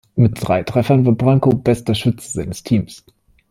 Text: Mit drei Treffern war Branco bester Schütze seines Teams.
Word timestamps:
Mit 0.15 0.41
drei 0.47 0.63
Treffern 0.63 1.05
war 1.05 1.13
Branco 1.13 1.51
bester 1.51 1.93
Schütze 1.93 2.31
seines 2.31 2.63
Teams. 2.63 3.05